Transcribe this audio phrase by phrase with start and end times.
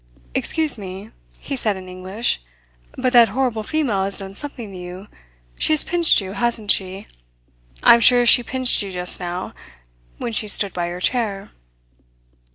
[0.33, 2.41] "Excuse me," he said in English,
[2.93, 5.07] "but that horrible female has done something to you.
[5.59, 7.05] She has pinched you, hasn't she?
[7.83, 9.53] I am sure she pinched you just now,
[10.17, 11.51] when she stood by your chair."